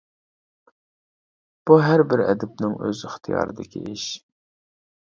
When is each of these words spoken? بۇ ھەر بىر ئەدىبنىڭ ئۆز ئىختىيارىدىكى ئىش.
بۇ 1.69 1.77
ھەر 1.89 2.05
بىر 2.15 2.25
ئەدىبنىڭ 2.25 2.75
ئۆز 2.83 3.07
ئىختىيارىدىكى 3.13 3.87
ئىش. 3.95 4.11